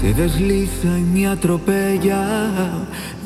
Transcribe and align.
se 0.00 0.14
desliza 0.14 0.98
y 0.98 1.02
me 1.02 1.26
atropella. 1.26 2.70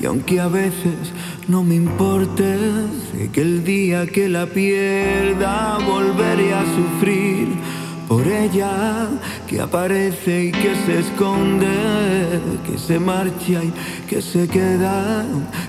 Y 0.00 0.06
aunque 0.06 0.40
a 0.40 0.48
veces 0.48 1.12
no 1.48 1.62
me 1.62 1.76
importe, 1.76 2.56
sé 3.12 3.30
que 3.30 3.42
el 3.42 3.64
día 3.64 4.06
que 4.06 4.28
la 4.28 4.46
pierda 4.46 5.78
volveré 5.86 6.52
a 6.52 6.64
sufrir 6.64 7.48
por 8.08 8.26
ella 8.26 9.08
que 9.46 9.60
aparece 9.60 10.46
y 10.46 10.52
que 10.52 10.74
se 10.84 11.00
esconde, 11.00 11.66
que 12.66 12.78
se 12.78 12.98
marcha 12.98 13.62
y 13.64 13.72
que 14.08 14.20
se 14.20 14.48
queda, 14.48 15.24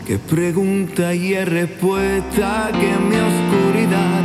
que 0.06 0.18
pregunta 0.18 1.14
y 1.14 1.34
es 1.34 1.48
respuesta, 1.48 2.72
que 2.72 2.90
en 2.90 3.10
mi 3.10 3.16
oscuridad 3.16 4.25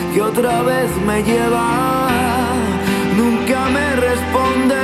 otra 0.21 0.61
vez 0.61 0.89
me 1.05 1.23
lleva, 1.23 2.07
nunca 3.17 3.69
me 3.69 3.95
responde. 3.95 4.75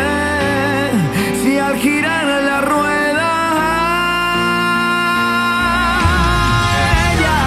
Si 1.42 1.58
al 1.58 1.76
girar 1.78 2.26
la 2.50 2.62
rueda 2.62 3.30
ella 7.14 7.40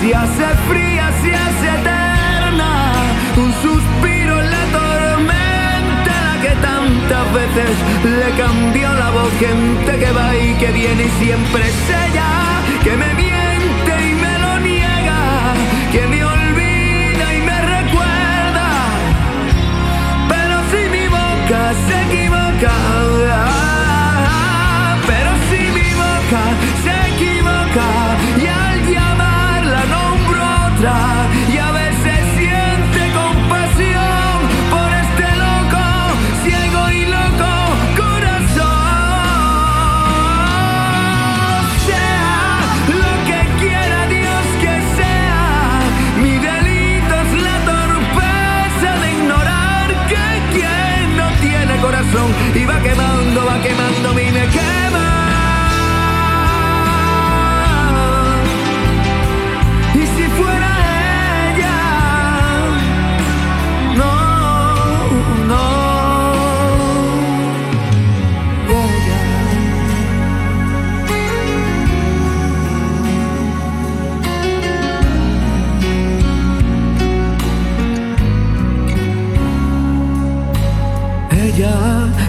si 0.00 0.12
hace 0.12 0.46
fría, 0.68 1.10
si 1.22 1.30
hace 1.30 1.68
eterna, 1.80 2.92
un 3.36 3.52
suspiro 3.64 4.40
en 4.40 4.50
la 4.50 4.64
tormenta 4.78 6.12
la 6.26 6.34
que 6.42 6.54
tantas 6.68 7.32
veces 7.40 7.72
le 8.04 8.28
cambió 8.42 8.92
la 8.94 9.10
voz, 9.10 9.32
gente 9.38 9.98
que 9.98 10.12
va 10.12 10.36
y 10.36 10.54
que 10.54 10.72
viene 10.72 11.04
y 11.04 11.24
siempre 11.24 11.62
es 11.62 11.90
ella 12.08 12.31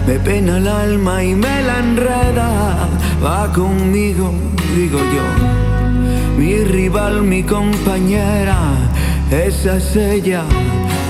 me 0.06 0.14
pena 0.18 0.58
el 0.58 0.68
alma 0.68 1.22
y 1.24 1.34
me 1.34 1.62
la 1.62 1.78
enreda, 1.78 2.88
va 3.24 3.52
conmigo, 3.52 4.32
digo 4.76 4.98
yo. 4.98 5.54
Mi 6.36 6.64
rival, 6.64 7.22
mi 7.22 7.42
compañera, 7.42 8.58
esa 9.30 9.76
es 9.76 9.96
ella. 9.96 10.42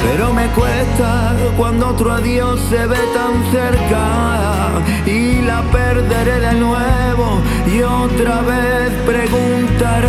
Pero 0.05 0.35
me 0.35 0.47
cuesta 0.49 1.33
cuando 1.57 1.89
otro 1.89 2.13
adiós 2.13 2.61
se 2.69 2.87
ve 2.87 3.03
tan 3.15 3.35
cerca 3.51 4.05
y 5.07 5.41
la 5.43 5.63
perderé 5.73 6.41
de 6.41 6.53
nuevo 6.55 7.41
y 7.67 7.83
otra 7.83 8.43
vez 8.43 8.91
preguntaré 9.07 10.09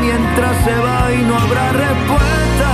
mientras 0.00 0.64
se 0.64 0.74
va 0.86 1.12
y 1.12 1.22
no 1.22 1.34
habrá 1.38 1.72
respuesta. 1.72 2.70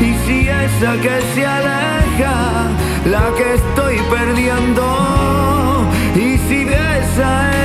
Y 0.00 0.14
si 0.24 0.48
esa 0.48 0.92
que 1.00 1.20
se 1.34 1.46
aleja, 1.46 1.85
la 3.10 3.32
que 3.36 3.54
estoy 3.54 3.98
perdiendo, 4.10 4.82
y 6.14 6.38
si 6.48 6.62
esa 6.62 7.50
era, 7.50 7.55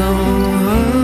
know 0.00 0.14
her. 0.14 0.99